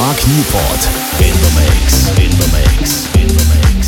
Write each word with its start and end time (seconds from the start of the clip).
Mark 0.00 0.16
Newport 0.28 0.82
in 1.20 1.34
the 1.44 1.52
mix, 1.60 2.08
in 2.16 2.30
the 2.30 2.48
mix, 2.56 3.14
in 3.16 3.28
the 3.28 3.44
mix. 3.54 3.79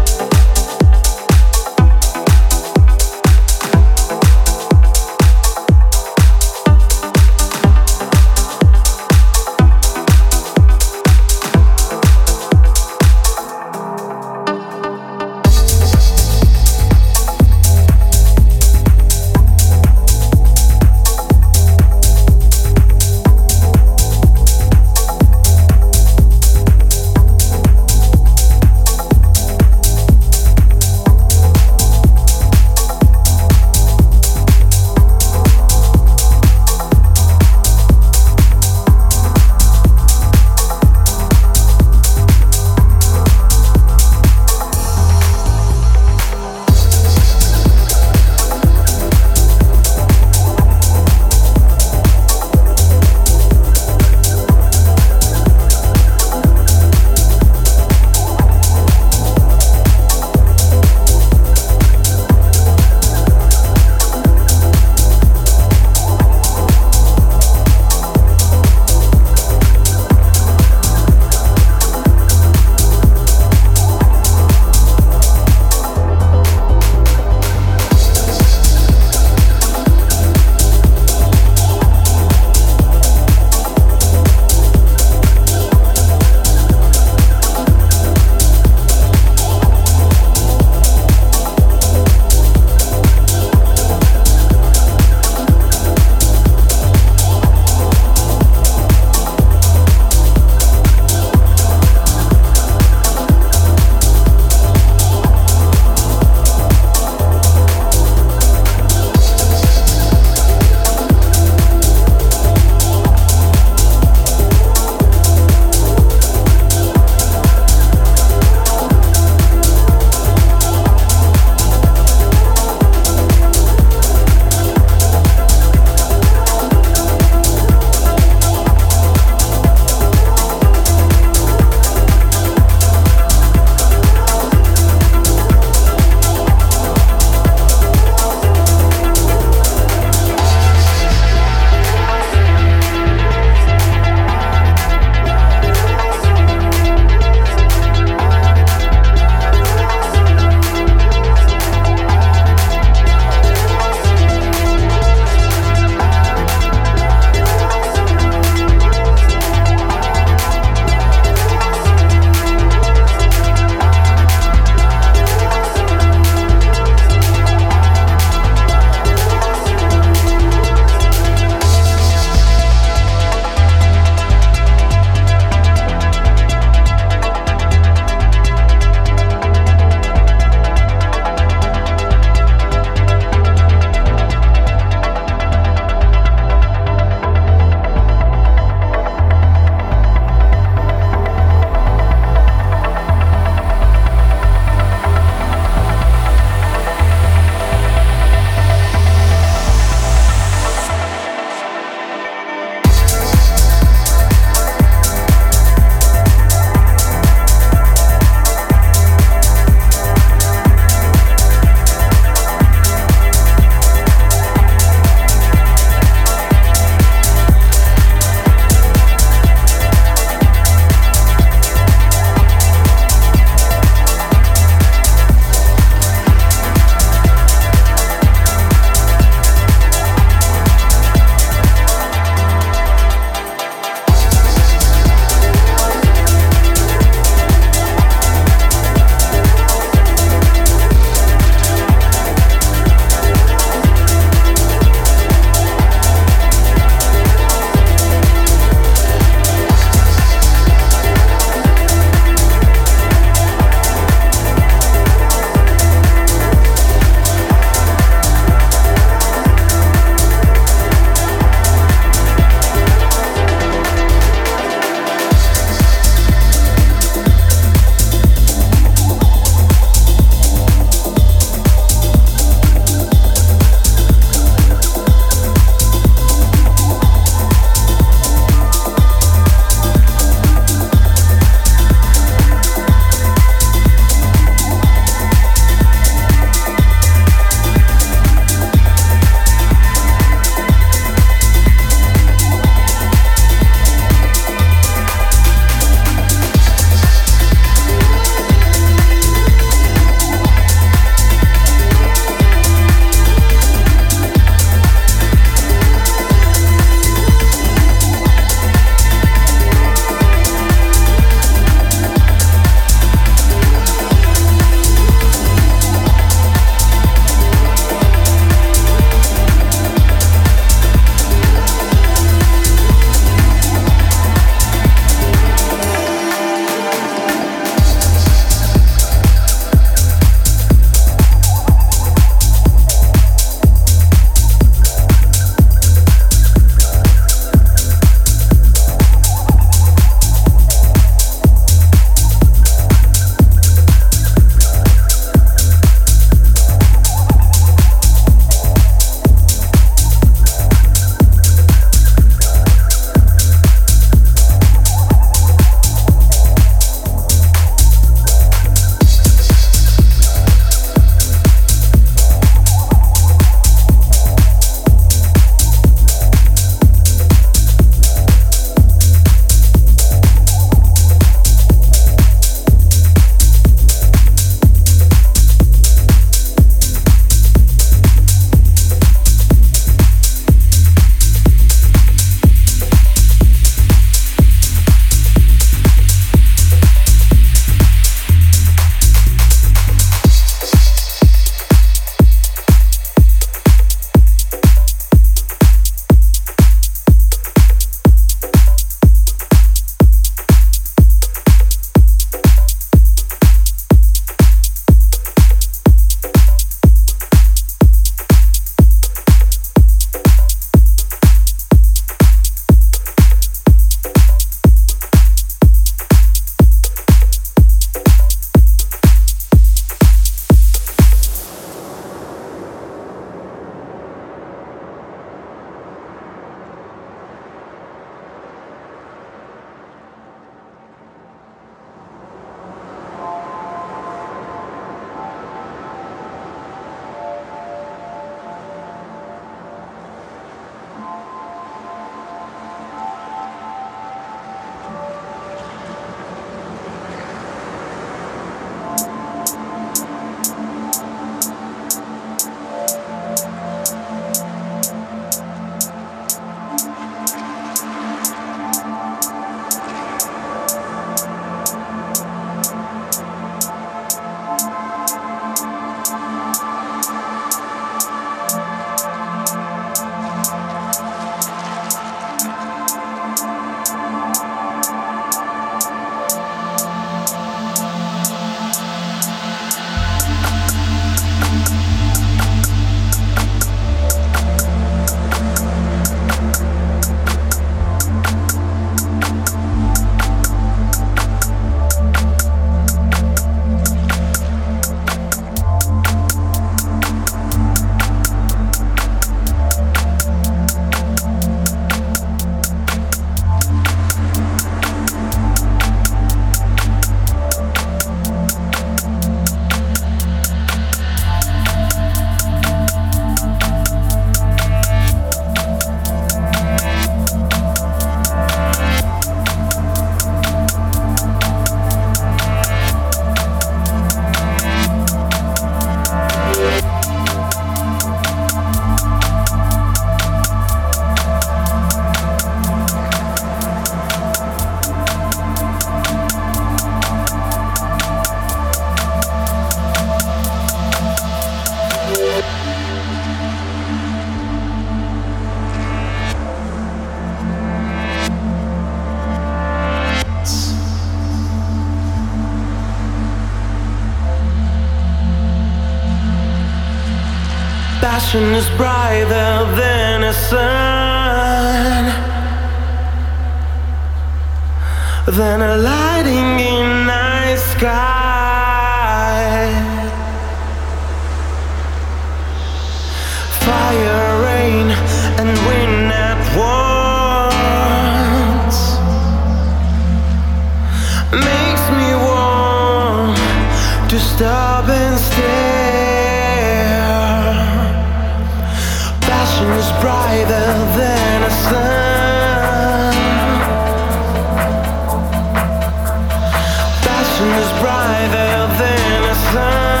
why 598.01 598.27
they're 598.33 598.67
then 598.79 599.23
a 599.29 599.35
sign 599.35 600.00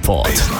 Import. 0.00 0.59